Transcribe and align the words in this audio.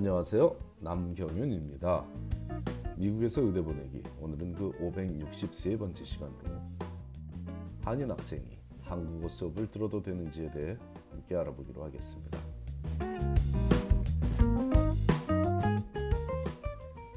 안녕하세요. 0.00 0.56
남경윤입니다. 0.78 2.06
미국에서 2.96 3.42
의대 3.42 3.60
보내기 3.60 4.02
오늘은 4.18 4.54
그 4.54 4.72
563번째 4.78 6.04
시간으로 6.06 6.58
한인 7.82 8.10
학생이 8.10 8.48
한국어 8.80 9.28
수업을 9.28 9.70
들어도 9.70 10.02
되는지에 10.02 10.52
대해 10.52 10.78
함께 11.10 11.36
알아보기로 11.36 11.84
하겠습니다. 11.84 12.38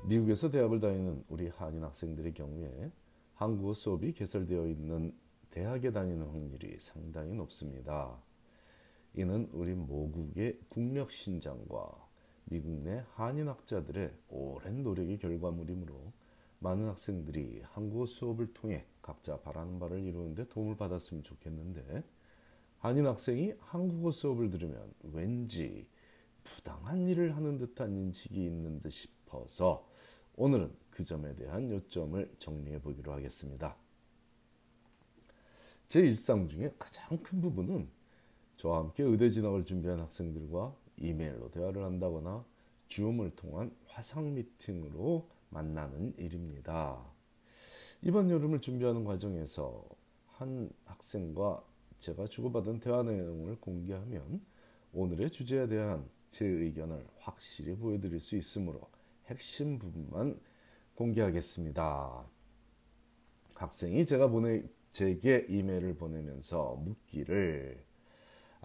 미국에서 0.06 0.50
대학을 0.50 0.82
다니는 0.82 1.24
우리 1.30 1.48
한인 1.48 1.86
학생들의 1.86 2.34
경우에 2.34 2.92
한국어 3.36 3.74
수업이 3.74 4.12
개설되어 4.12 4.68
있는 4.68 5.14
대학에 5.52 5.94
다니는 5.94 6.28
확률이 6.28 6.78
상당히 6.80 7.34
높습니다. 7.34 8.22
이는 9.14 9.48
우리 9.54 9.74
모국의 9.74 10.60
국력 10.68 11.14
신장과 11.14 12.12
미국 12.46 12.72
내 12.84 13.04
한인 13.14 13.48
학자들의 13.48 14.12
오랜 14.30 14.84
노력의 14.84 15.18
결과물이므로 15.18 16.12
많은 16.60 16.88
학생들이 16.88 17.62
한국어 17.72 18.06
수업을 18.06 18.54
통해 18.54 18.86
각자 19.02 19.38
바라는 19.40 19.80
바를 19.80 20.02
이루는데 20.02 20.48
도움을 20.48 20.78
받았으면 20.78 21.24
좋겠는데 21.24 22.04
한인 22.80 23.08
학생이 23.08 23.54
한국어 23.60 24.12
수업을 24.12 24.50
들으면 24.50 24.94
왠지 25.02 25.88
부당한 26.44 27.08
일을 27.08 27.36
하는 27.36 27.58
듯한 27.58 27.96
인식이 27.96 28.46
있는 28.46 28.82
듯 28.82 28.90
싶어서 28.92 29.88
오늘은 30.36 30.72
그 30.90 31.04
점에 31.04 31.36
대한 31.36 31.70
요점을 31.70 32.36
정리해 32.40 32.80
보기로 32.82 33.14
하겠습니다. 33.14 33.76
제 35.88 36.02
일상 36.02 36.48
중에 36.48 36.74
가장 36.78 37.18
큰 37.22 37.42
부분은 37.42 37.88
저와 38.58 38.80
함께 38.80 39.04
의대 39.04 39.30
진학을 39.30 39.66
준비한 39.66 40.00
학생들과 40.00 40.76
이메일로 41.04 41.52
대화를 41.52 41.84
한다거나 41.84 42.46
줌을 42.88 43.32
통한 43.36 43.76
화상 43.88 44.34
미팅으로 44.34 45.30
만나는 45.50 46.14
일입니다. 46.18 47.04
이번 48.02 48.30
여름을 48.30 48.62
준비하는 48.62 49.04
과정에서 49.04 49.86
한 50.28 50.70
학생과 50.86 51.64
제가 52.00 52.28
주고받은 52.28 52.80
대화 52.80 53.04
내용을 53.04 53.58
공개하면 53.60 54.42
오늘의 54.94 55.30
주제에 55.32 55.68
대한 55.68 56.10
제 56.32 56.46
의견을 56.46 57.06
확실히 57.20 57.76
보여드릴 57.76 58.20
수 58.20 58.36
있으므로 58.36 58.82
핵심 59.26 59.80
부분만 59.80 60.40
공개하겠습니다. 60.96 62.26
학생이 63.56 64.06
제가 64.06 64.28
보내 64.28 64.64
제게 64.92 65.46
이메일을 65.50 65.96
보내면서 65.96 66.76
묻기를 66.76 67.84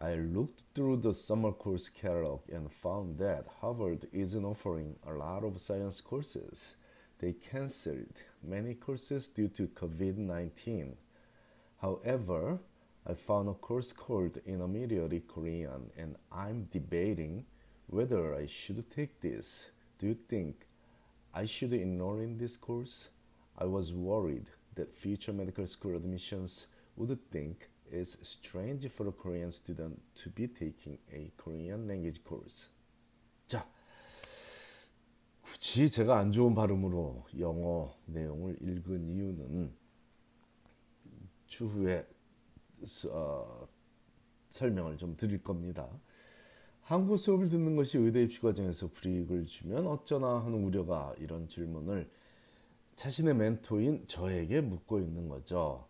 I 0.01 0.15
looked 0.15 0.63
through 0.75 0.99
the 0.99 1.13
summer 1.13 1.51
course 1.51 1.89
catalog 1.89 2.49
and 2.53 2.73
found 2.73 3.19
that 3.19 3.47
Harvard 3.61 4.07
isn't 4.13 4.45
offering 4.45 4.95
a 5.05 5.13
lot 5.13 5.43
of 5.43 5.61
science 5.61 6.01
courses. 6.01 6.77
They 7.19 7.33
canceled 7.33 8.23
many 8.41 8.75
courses 8.75 9.27
due 9.27 9.49
to 9.49 9.67
COVID 9.67 10.17
19. 10.17 10.97
However, 11.83 12.61
I 13.05 13.15
found 13.15 13.49
a 13.49 13.55
course 13.55 13.93
called 13.93 14.39
Intermediate 14.47 15.27
Korean 15.27 15.91
and 15.97 16.15
I'm 16.31 16.69
debating 16.71 17.45
whether 17.89 18.37
I 18.37 18.47
should 18.47 18.89
take 18.93 19.21
this. 19.21 19.71
Do 19.99 20.07
you 20.07 20.17
think 20.29 20.69
I 21.35 21.45
should 21.45 21.73
enroll 21.73 22.21
in 22.21 22.39
this 22.39 22.57
course? 22.57 23.09
I 23.57 23.65
was 23.65 23.93
worried 23.93 24.51
that 24.77 24.93
future 24.93 25.33
medical 25.33 25.67
school 25.67 25.97
admissions 25.97 26.69
would 26.97 27.19
think 27.33 27.69
it's 27.91 28.19
strange 28.22 28.86
for 28.89 29.08
a 29.08 29.12
Korean 29.12 29.50
student 29.50 30.00
to 30.14 30.31
be 30.31 30.48
taking 30.48 30.98
a 31.12 31.31
Korean 31.36 31.86
language 31.86 32.22
course. 32.25 32.70
자, 33.47 33.67
굳이 35.42 35.89
제가 35.89 36.19
안 36.19 36.31
좋은 36.31 36.55
발음으로 36.55 37.27
영어 37.39 37.94
내용을 38.06 38.59
읽은 38.61 39.09
이유는 39.09 39.72
추후에 41.47 42.06
어, 43.10 43.69
설명을 44.50 44.98
좀 44.98 45.16
드릴 45.16 45.43
겁니다. 45.43 45.88
한국 46.82 47.16
수업을 47.16 47.48
듣는 47.48 47.77
것이 47.77 47.98
의대 47.98 48.22
입시 48.22 48.41
과정에서 48.41 48.88
불이익을 48.88 49.47
주면 49.47 49.87
어쩌나 49.87 50.44
하는 50.44 50.65
우려가 50.65 51.15
이런 51.19 51.48
질문을 51.48 52.10
자신의 52.97 53.34
멘토인 53.34 54.06
저에게 54.06 54.60
묻고 54.60 55.00
있는 55.00 55.28
거죠. 55.28 55.88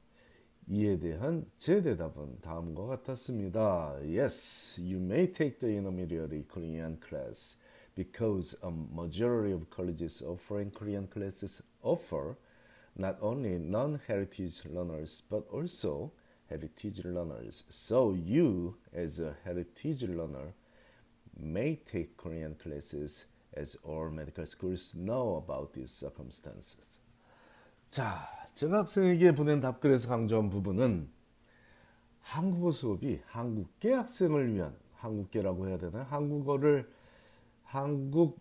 이에 0.69 0.97
대한 0.97 1.46
제 1.57 1.81
대답은 1.81 2.40
다음과 2.41 2.85
같았습니다. 2.85 4.00
Yes, 4.03 4.79
you 4.79 4.97
may 4.97 5.31
take 5.31 5.59
the 5.59 5.75
intermediate 5.75 6.47
Korean 6.47 7.00
class 7.00 7.57
because 7.96 8.56
a 8.63 8.72
majority 8.72 9.53
of 9.53 9.69
colleges 9.69 10.22
offering 10.22 10.72
Korean 10.72 11.06
classes 11.07 11.62
offer 11.81 12.38
not 12.96 13.18
only 13.22 13.59
non-heritage 13.59 14.63
learners 14.66 15.22
but 15.29 15.46
also 15.51 16.12
heritage 16.50 17.03
learners. 17.03 17.63
So 17.69 18.13
you, 18.13 18.78
as 18.94 19.19
a 19.19 19.35
heritage 19.44 20.03
learner, 20.03 20.53
may 21.38 21.75
take 21.75 22.16
Korean 22.16 22.56
classes 22.56 23.25
as 23.53 23.75
all 23.84 24.09
medical 24.09 24.46
schools 24.46 24.96
know 24.96 25.35
about 25.35 25.74
these 25.74 25.91
circumstances. 25.91 27.00
자, 27.91 28.28
제가 28.58 28.78
학생에게 28.78 29.36
보낸 29.36 29.60
답글에서 29.60 30.08
강조한 30.08 30.50
부분은 30.50 31.08
한국어 32.22 32.72
수업이 32.72 33.20
한국계 33.24 33.92
학생을 33.92 34.52
위한 34.52 34.76
한국계라고 34.94 35.69
해야 35.69 35.78
되나 35.78 36.02
한국어를 36.02 36.91
한국 37.62 38.41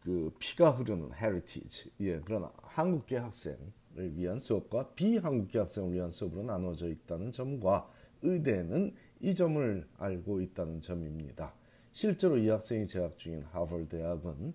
그 0.00 0.32
피가 0.38 0.70
흐르는 0.70 1.12
heritage 1.12 1.90
예 2.02 2.20
그러나 2.24 2.52
한국계 2.62 3.16
학생을 3.16 3.72
위한 4.14 4.38
수업과 4.38 4.90
비한국계 4.90 5.58
학생을 5.58 5.92
위한 5.92 6.12
수업으로 6.12 6.44
나눠져 6.44 6.88
있다는 6.88 7.32
점과 7.32 7.90
의대는 8.22 8.94
이 9.18 9.34
점을 9.34 9.88
알고 9.98 10.40
있다는 10.40 10.80
점입니다. 10.80 11.52
실제로 11.90 12.36
이 12.36 12.48
학생이 12.48 12.86
재학 12.86 13.18
중인 13.18 13.42
하버드 13.42 13.88
대학은 13.88 14.54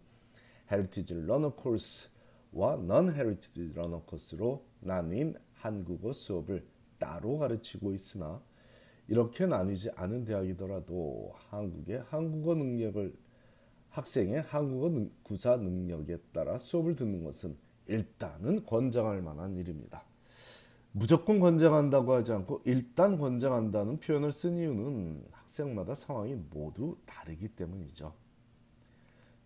heritage 0.72 1.26
learner 1.26 1.54
course 1.56 2.19
와 2.52 2.74
non-heritage 2.74 3.74
learner 3.74 4.02
course로 4.06 4.66
나뉜 4.80 5.36
한국어 5.54 6.14
수업을 6.14 6.66
따로 6.98 7.38
가르치고 7.38 7.94
있으나 7.94 8.42
이렇게 9.08 9.46
나뉘지 9.46 9.92
않은 9.96 10.26
대학이더라도 10.26 11.34
한국의 11.50 12.04
한국어 12.10 12.56
능력을 12.56 13.16
학생의 13.90 14.42
한국어 14.44 14.90
능, 14.90 15.12
구사 15.24 15.58
능력에 15.58 16.18
따라 16.32 16.58
수업을 16.58 16.96
듣는 16.96 17.24
것은 17.24 17.58
일단은 17.88 18.66
권장할 18.66 19.22
만한 19.22 19.58
일입니다. 19.58 20.04
무조건 20.92 21.40
권장한다고 21.40 22.14
하지 22.14 22.32
않고 22.32 22.62
일단 22.66 23.18
권장한다는 23.18 24.00
표현을 24.00 24.32
쓴 24.32 24.58
이유는 24.58 25.24
학생마다 25.32 25.94
상황이 25.94 26.36
모두 26.36 26.98
다르기 27.06 27.48
때문이죠. 27.50 28.14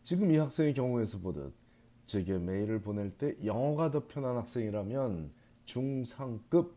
지금 0.04 0.32
이 0.32 0.38
학생의 0.38 0.74
경우에서 0.74 1.20
보듯 1.20 1.63
제게 2.06 2.38
메일을 2.38 2.82
보낼 2.82 3.18
때 3.18 3.36
영어가 3.44 3.92
더 3.92 4.08
편한 4.08 4.36
학생이라면 4.38 5.32
중상급 5.66 6.76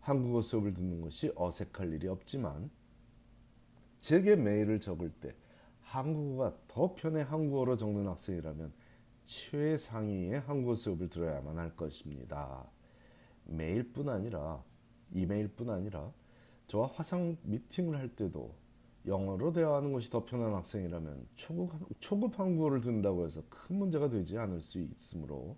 한국어 0.00 0.42
수업을 0.42 0.74
듣는 0.74 1.00
것이 1.00 1.32
어색할 1.34 1.92
일이 1.94 2.08
없지만 2.08 2.70
제게 3.98 4.36
메일을 4.36 4.80
적을 4.80 5.10
때 5.10 5.34
한국어가 5.80 6.54
더 6.68 6.94
편해 6.94 7.22
한국어로 7.22 7.76
적는 7.76 8.06
학생이라면 8.08 8.72
최상위의 9.24 10.40
한국어 10.40 10.74
수업을 10.74 11.08
들어야만 11.08 11.58
할 11.58 11.74
것입니다. 11.74 12.66
메일뿐 13.46 14.08
아니라 14.08 14.62
이메일뿐 15.12 15.70
아니라 15.70 16.12
저와 16.66 16.88
화상 16.94 17.36
미팅을 17.42 17.96
할 17.96 18.08
때도 18.08 18.54
영어로 19.06 19.52
대화하는 19.52 19.92
것이 19.92 20.08
더 20.10 20.24
편한 20.24 20.54
학생이라면 20.54 21.26
초급, 21.36 21.70
초급 22.00 22.38
한국어를 22.38 22.80
듣는다고 22.80 23.24
해서 23.24 23.42
큰 23.48 23.76
문제가 23.76 24.08
되지 24.08 24.38
않을 24.38 24.60
수 24.60 24.78
있으므로 24.78 25.56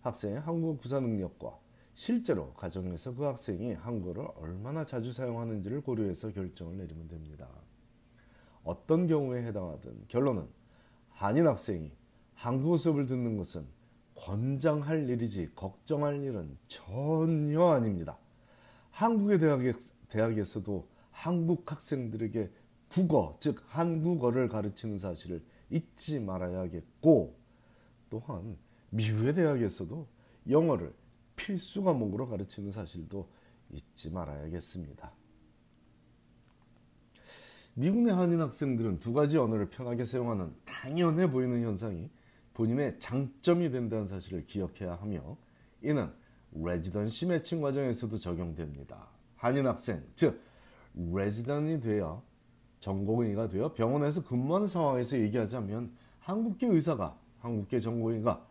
학생의 0.00 0.40
한국어 0.40 0.78
구사 0.78 0.98
능력과 0.98 1.58
실제로 1.94 2.54
가정에서 2.54 3.14
그 3.14 3.24
학생이 3.24 3.74
한국어를 3.74 4.26
얼마나 4.36 4.86
자주 4.86 5.12
사용하는지를 5.12 5.82
고려해서 5.82 6.30
결정을 6.30 6.78
내리면 6.78 7.08
됩니다. 7.08 7.48
어떤 8.64 9.06
경우에 9.06 9.42
해당하든 9.46 10.04
결론은 10.08 10.48
한인 11.10 11.46
학생이 11.46 11.92
한국어 12.34 12.78
수업을 12.78 13.06
듣는 13.06 13.36
것은 13.36 13.66
권장할 14.14 15.08
일이지 15.08 15.50
걱정할 15.54 16.22
일은 16.22 16.56
전혀 16.66 17.66
아닙니다. 17.66 18.18
한국의 18.90 19.38
대학에, 19.38 19.72
대학에서도 20.08 20.88
한국 21.10 21.70
학생들에게 21.70 22.50
국어, 22.90 23.36
즉 23.40 23.62
한국어를 23.68 24.48
가르치는 24.48 24.98
사실을 24.98 25.42
잊지 25.70 26.18
말아야겠고 26.18 27.36
또한 28.10 28.56
미국의 28.90 29.34
대학에서도 29.34 30.06
영어를 30.48 30.92
필수 31.36 31.82
과목으로 31.82 32.28
가르치는 32.28 32.72
사실도 32.72 33.28
잊지 33.70 34.10
말아야겠습니다. 34.10 35.12
미국 37.74 38.02
내 38.02 38.10
한인 38.10 38.40
학생들은 38.40 38.98
두 38.98 39.12
가지 39.12 39.38
언어를 39.38 39.70
편하게 39.70 40.04
사용하는 40.04 40.52
당연해 40.64 41.30
보이는 41.30 41.62
현상이 41.62 42.10
본인의 42.54 42.98
장점이 42.98 43.70
된다는 43.70 44.08
사실을 44.08 44.44
기억해야 44.44 44.96
하며 44.96 45.36
이는 45.80 46.10
레지던시 46.52 47.26
매칭 47.26 47.60
과정에서도 47.60 48.18
적용됩니다. 48.18 49.06
한인 49.36 49.68
학생, 49.68 50.04
즉 50.16 50.42
레지던이 50.94 51.80
되어 51.80 52.22
전공의가 52.80 53.48
되어 53.48 53.72
병원에서 53.74 54.24
근무하는 54.24 54.66
상황에서 54.66 55.18
얘기하자면 55.18 55.92
한국계 56.20 56.66
의사가 56.66 57.16
한국계 57.38 57.78
전공의가 57.78 58.46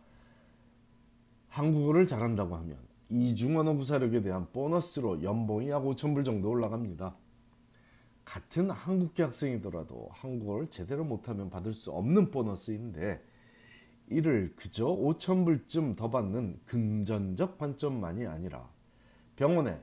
한국어를 1.48 2.06
잘한다고 2.06 2.56
하면 2.56 2.78
이중언어 3.08 3.74
구사력에 3.74 4.22
대한 4.22 4.46
보너스로 4.52 5.22
연봉이 5.22 5.68
약 5.68 5.82
5천 5.82 6.14
불 6.14 6.22
정도 6.22 6.48
올라갑니다. 6.48 7.14
같은 8.24 8.70
한국계 8.70 9.24
학생이더라도 9.24 10.08
한국어를 10.12 10.68
제대로 10.68 11.04
못하면 11.04 11.50
받을 11.50 11.74
수 11.74 11.90
없는 11.90 12.30
보너스인데 12.30 13.20
이를 14.08 14.52
그저 14.54 14.86
5천 14.86 15.44
불쯤 15.44 15.94
더 15.96 16.10
받는 16.10 16.60
금전적 16.66 17.58
관점만이 17.58 18.26
아니라 18.26 18.68
병원에 19.34 19.80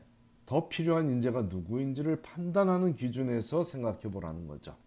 더 0.48 0.70
필요한 0.70 1.12
인재가 1.12 1.44
누구인지를 1.44 2.22
판단하는 2.22 2.96
기준에서 2.96 3.64
생각해 3.64 4.00
보라는 4.04 4.48
거죠. 4.48 4.78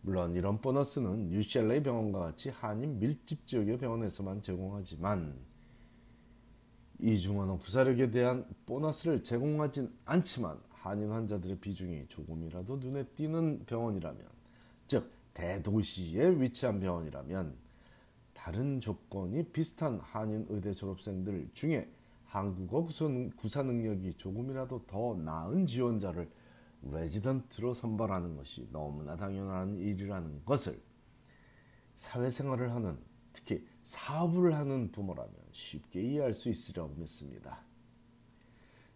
물론 0.00 0.34
이런 0.34 0.58
보너스는 0.60 1.30
UCLA 1.32 1.82
병원과 1.82 2.18
같이 2.18 2.48
한인 2.48 2.98
밀집 2.98 3.46
지역의 3.46 3.76
병원에서만 3.78 4.40
제공하지만 4.40 5.34
이중언어 6.98 7.58
구사력에 7.58 8.10
대한 8.10 8.46
보너스를 8.64 9.22
제공하진 9.22 9.92
않지만 10.06 10.58
한인 10.70 11.10
환자들의 11.10 11.58
비중이 11.58 12.06
조금이라도 12.08 12.76
눈에 12.78 13.04
띄는 13.04 13.66
병원이라면 13.66 14.24
즉 14.86 15.10
대도시에 15.34 16.40
위치한 16.40 16.80
병원이라면 16.80 17.54
다른 18.32 18.80
조건이 18.80 19.44
비슷한 19.44 20.00
한인 20.00 20.46
의대 20.48 20.72
졸업생들 20.72 21.50
중에 21.52 21.86
한국어 22.34 22.84
구사 23.36 23.62
능력이 23.62 24.14
조금이라도 24.14 24.86
더 24.88 25.14
나은 25.14 25.68
지원자를 25.68 26.28
레지던트로 26.82 27.74
선발하는 27.74 28.36
것이 28.36 28.68
너무나 28.72 29.16
당연한 29.16 29.76
일이라는 29.76 30.44
것을 30.44 30.82
사회생활을 31.94 32.72
하는 32.72 32.98
특히 33.32 33.64
사업을 33.84 34.52
하는 34.52 34.90
부모라면 34.90 35.32
쉽게 35.52 36.02
이해할 36.02 36.34
수 36.34 36.48
있으리라고 36.48 36.94
믿습니다. 36.96 37.60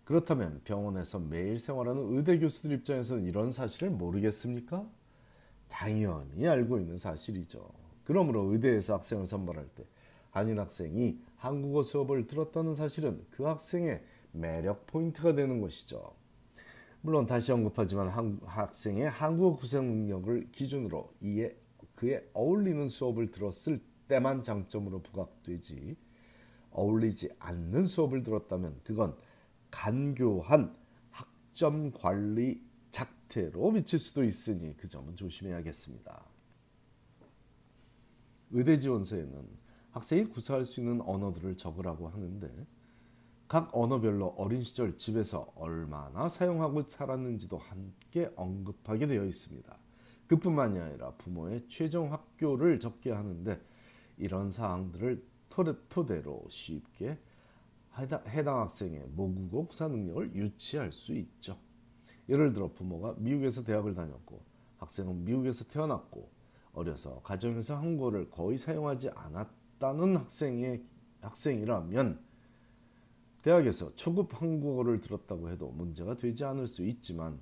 그렇다면 0.02 0.60
병원에서 0.64 1.20
매일 1.20 1.60
생활하는 1.60 2.16
의대 2.16 2.40
교수들 2.40 2.72
입장에서는 2.72 3.24
이런 3.24 3.52
사실을 3.52 3.90
모르겠습니까? 3.90 4.84
당연히 5.68 6.48
알고 6.48 6.80
있는 6.80 6.96
사실이죠. 6.96 7.70
그러므로 8.02 8.50
의대에서 8.52 8.94
학생을 8.94 9.26
선발할 9.26 9.68
때 9.76 9.84
한인 10.38 10.58
학생이 10.58 11.18
한국어 11.36 11.82
수업을 11.82 12.26
들었다는 12.26 12.74
사실은 12.74 13.24
그 13.30 13.44
학생의 13.44 14.02
매력 14.32 14.86
포인트가 14.86 15.34
되는 15.34 15.60
것이죠. 15.60 16.14
물론 17.00 17.26
다시 17.26 17.52
언급하지만 17.52 18.08
한, 18.08 18.40
학생의 18.44 19.08
한국어 19.08 19.56
구사 19.56 19.80
능력을 19.80 20.50
기준으로 20.50 21.12
이에 21.20 21.56
그에 21.94 22.28
어울리는 22.32 22.88
수업을 22.88 23.30
들었을 23.30 23.80
때만 24.08 24.42
장점으로 24.42 25.02
부각되지 25.02 25.96
어울리지 26.70 27.30
않는 27.38 27.84
수업을 27.84 28.22
들었다면 28.22 28.78
그건 28.84 29.16
간교한 29.70 30.74
학점 31.10 31.92
관리 31.92 32.62
작태로 32.90 33.72
미칠 33.72 33.98
수도 33.98 34.24
있으니 34.24 34.76
그 34.76 34.88
점은 34.88 35.16
조심해야겠습니다. 35.16 36.24
의대 38.50 38.78
지원서에는 38.78 39.67
학생이 39.98 40.26
구사할 40.26 40.64
수 40.64 40.80
있는 40.80 41.00
언어들을 41.00 41.56
적으라고 41.56 42.08
하는데 42.08 42.48
각 43.48 43.70
언어별로 43.72 44.28
어린 44.36 44.62
시절 44.62 44.96
집에서 44.96 45.50
얼마나 45.56 46.28
사용하고 46.28 46.82
살았는지도 46.82 47.58
함께 47.58 48.30
언급하게 48.36 49.08
되어 49.08 49.24
있습니다. 49.24 49.76
그뿐만이 50.28 50.78
아니라 50.78 51.10
부모의 51.12 51.66
최종 51.68 52.12
학교를 52.12 52.78
적게 52.78 53.10
하는데 53.10 53.60
이런 54.18 54.50
사항들을 54.50 55.24
토대로 55.88 56.46
쉽게 56.48 57.18
해당 58.28 58.60
학생의 58.60 59.08
모국어 59.08 59.66
구사 59.66 59.88
능력을 59.88 60.36
유치할 60.36 60.92
수 60.92 61.12
있죠. 61.14 61.58
예를 62.28 62.52
들어 62.52 62.70
부모가 62.72 63.14
미국에서 63.18 63.64
대학을 63.64 63.94
다녔고 63.94 64.40
학생은 64.76 65.24
미국에서 65.24 65.64
태어났고 65.64 66.30
어려서 66.72 67.20
가정에서 67.22 67.76
한국어를 67.78 68.30
거의 68.30 68.58
사용하지 68.58 69.10
않았다 69.10 69.57
는 69.80 70.16
학생의 70.16 70.82
학생이라면 71.20 72.20
대학에서 73.42 73.94
초급 73.94 74.40
한국어를 74.40 75.00
들었다고 75.00 75.50
해도 75.50 75.70
문제가 75.70 76.16
되지 76.16 76.44
않을 76.44 76.66
수 76.66 76.82
있지만 76.84 77.40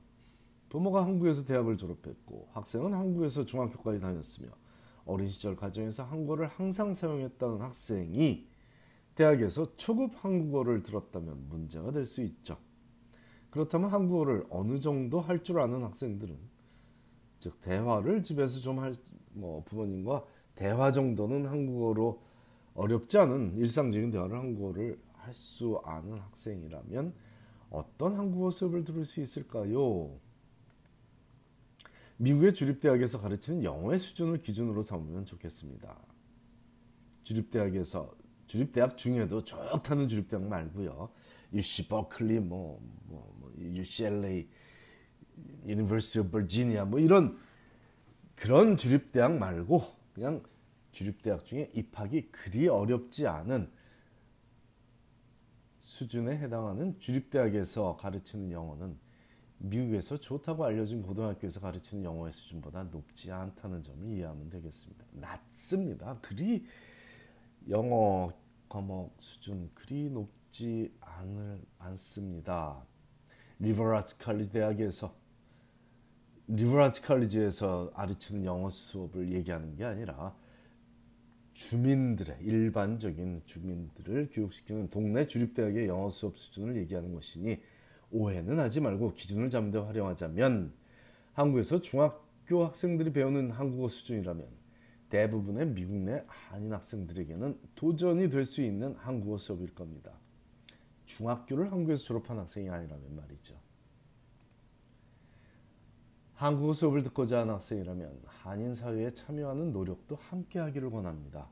부모가 0.69 1.05
한국에서 1.05 1.45
대학을 1.45 1.77
졸업했고 1.77 2.49
학생은 2.53 2.93
한국에서 2.93 3.45
중학교까지 3.47 4.01
다녔으며 4.01 4.49
어린 5.07 5.29
시절 5.29 5.57
가정에서 5.57 6.05
한국어를 6.05 6.49
항상 6.49 6.93
사용했다는 6.93 7.61
학생이 7.61 8.47
대학에서 9.15 9.77
초급 9.77 10.13
한국어를 10.23 10.83
들었다면 10.83 11.49
문제가 11.49 11.91
될 11.93 12.05
수 12.05 12.23
있죠. 12.23 12.59
그렇다면 13.51 13.91
한국어를 13.91 14.45
어느 14.51 14.79
정도 14.81 15.21
할 15.21 15.43
줄 15.43 15.61
아는 15.61 15.83
학생들은 15.83 16.37
즉 17.39 17.61
대화를 17.63 18.23
집에서 18.23 18.61
좀 18.61 18.81
할 18.81 18.93
뭐 19.33 19.61
부모님과 19.61 20.25
대화 20.57 20.91
정도는 20.91 21.47
한국어로 21.47 22.21
어렵지 22.75 23.17
않은 23.19 23.57
일상적인 23.57 24.11
대화를 24.11 24.37
한국어를 24.37 24.99
할 25.27 25.35
수 25.35 25.81
아는 25.85 26.19
학생이라면 26.19 27.13
어떤 27.71 28.17
한국어 28.17 28.51
수업을 28.51 28.85
들을 28.85 29.05
수 29.05 29.21
있을까요? 29.21 30.19
미국의 32.19 32.55
주립대학에서 32.55 33.21
가르치는 33.21 33.65
영어의 33.65 33.99
수준을 33.99 34.41
기준으로 34.41 34.83
삼으면 34.83 35.27
좋겠습니다. 35.27 35.99
주립대학에서 37.25 38.15
주립대학 38.47 38.97
중에도 38.97 39.43
좋다는 39.43 40.09
주립대학 40.09 40.45
말고요. 40.45 41.11
UC 41.53 41.89
버클리 41.89 42.41
뭐, 42.41 42.81
뭐, 43.07 43.35
뭐 43.39 43.53
UCLA 43.59 44.49
University 45.67 46.21
of 46.21 46.31
Virginia 46.31 46.85
뭐 46.85 47.01
이런 47.01 47.37
그런 48.37 48.77
주립대학 48.77 49.37
말고 49.37 49.96
그냥 50.17 50.43
주립대학 50.93 51.45
중에 51.45 51.71
입학이 51.75 52.31
그리 52.31 52.69
어렵지 52.69 53.27
않은 53.27 53.71
수준에 55.79 56.39
해당하는 56.39 56.99
주립대학에서 56.99 57.99
가르치는 57.99 58.51
영어는 58.51 58.97
미국에서 59.59 60.17
좋다고 60.17 60.65
알려진 60.65 61.03
고등학교에서 61.03 61.61
가르치는 61.61 62.03
영어의 62.03 62.33
수준보다 62.33 62.85
높지 62.85 63.31
않다는 63.31 63.83
점을 63.83 64.09
이해하면 64.09 64.49
되겠습니다. 64.49 65.05
낮습니다. 65.13 66.19
그리 66.23 66.65
영어 67.69 68.33
과목 68.71 69.17
수준 69.19 69.71
그리 69.75 70.09
높지 70.09 70.97
않을 70.99 71.61
않습니다. 71.79 72.83
리버라츠 73.59 74.17
칼리지 74.17 74.51
대학에서 74.51 75.15
리버라츠 76.49 77.03
칼리지에서 77.03 77.91
가르치는 77.91 78.45
영어 78.45 78.71
수업을 78.71 79.33
얘기하는 79.33 79.75
게 79.75 79.85
아니라 79.85 80.37
주민들의 81.55 82.39
일반적인 82.43 83.43
주민들을 83.47 84.29
교육시키는 84.31 84.91
동네 84.91 85.27
주립대학의 85.27 85.89
영어 85.89 86.09
수업 86.11 86.39
수준을 86.39 86.77
얘기하는 86.77 87.15
것이니 87.15 87.61
오해는 88.13 88.59
하지 88.61 88.81
말고 88.81 89.15
기준을 89.15 89.49
데 89.49 89.79
활용하자면 89.79 90.73
한국에서 91.33 91.81
중학교 91.81 92.65
학생들이 92.65 93.13
배우는 93.13 93.51
한국어 93.51 93.89
수준이라면 93.89 94.47
대부분의 95.09 95.69
미국 95.69 95.97
내 95.97 96.23
한인 96.27 96.73
학생들에게는 96.73 97.59
도전이 97.75 98.29
될 98.29 98.45
수 98.45 98.63
있는 98.63 98.95
한국어 98.97 99.39
수업일 99.39 99.75
겁니다. 99.75 100.13
중학교를 101.07 101.73
한국에서 101.73 102.05
졸업한 102.05 102.39
학생이 102.39 102.69
아니라면 102.69 103.17
말이죠. 103.17 103.66
한국어 106.37 106.75
수업을 106.75 107.03
듣고자 107.03 107.41
하는 107.41 107.55
학생이라면 107.55 108.21
한인 108.27 108.75
사회에 108.75 109.11
참여하는 109.11 109.73
노력도 109.73 110.17
함께 110.17 110.59
하기를 110.59 110.91
권합니다. 110.91 111.49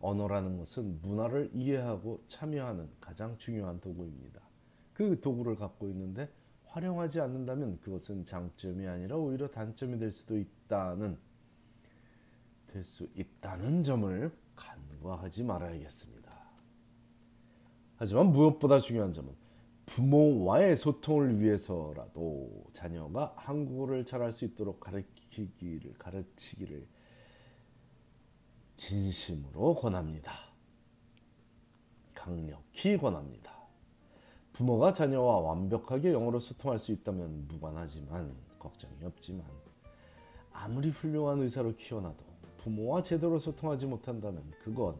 언어라는 0.00 0.58
것은 0.58 1.00
문화를 1.02 1.50
이해하고 1.54 2.24
참여하는 2.26 2.88
가장 3.00 3.38
중요한 3.38 3.80
도구입니다. 3.80 4.40
그 4.92 5.20
도구를 5.20 5.54
갖고 5.54 5.88
있는데 5.88 6.28
활용하지 6.66 7.20
않는다면 7.20 7.78
그것은 7.80 8.24
장점이 8.24 8.88
아니라 8.88 9.16
오히려 9.16 9.48
단점이 9.48 9.98
될 9.98 10.10
수도 10.10 10.36
있다는 10.36 11.16
될 12.66 12.84
수 12.84 13.08
있다는 13.14 13.82
점을 13.84 14.32
간과하지 14.56 15.44
말아야겠습니다. 15.44 16.36
하지만 17.96 18.32
무엇보다 18.32 18.80
중요한 18.80 19.12
점은 19.12 19.32
부모와의 19.88 20.76
소통을 20.76 21.40
위해서라도 21.40 22.66
자녀가 22.74 23.32
한국어를 23.36 24.04
잘할 24.04 24.32
수 24.32 24.44
있도록 24.44 24.80
가르치기를 24.80 25.94
가르치기를 25.98 26.86
진심으로 28.76 29.74
권합니다. 29.76 30.32
강력히 32.14 32.98
권합니다. 32.98 33.50
부모가 34.52 34.92
자녀와 34.92 35.38
완벽하게 35.38 36.12
영어로 36.12 36.38
소통할 36.38 36.78
수 36.78 36.92
있다면 36.92 37.48
무관하지만 37.48 38.36
걱정이 38.58 39.02
없지만 39.04 39.46
아무리 40.52 40.90
훌륭한 40.90 41.40
의사로 41.40 41.74
키워놔도 41.74 42.24
부모와 42.58 43.00
제대로 43.00 43.38
소통하지 43.38 43.86
못한다면 43.86 44.52
그건 44.62 44.96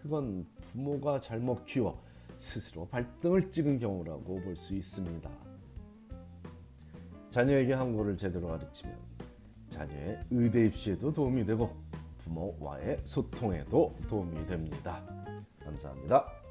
그건 0.00 0.46
부모가 0.60 1.18
잘못 1.18 1.64
키워 1.64 2.11
스스로 2.36 2.86
발등을 2.88 3.50
찍은 3.50 3.78
경우라고 3.78 4.40
볼 4.40 4.56
수 4.56 4.74
있습니다. 4.74 5.30
자녀에게 7.30 7.72
한국어를 7.72 8.16
제대로 8.16 8.48
가르치면 8.48 8.94
자녀의 9.70 10.24
의대 10.30 10.66
입시에도 10.66 11.12
도움이 11.12 11.46
되고 11.46 11.74
부모와의 12.18 13.00
소통에도 13.04 13.96
도움이 14.08 14.44
됩니다. 14.46 15.02
감사합니다. 15.64 16.41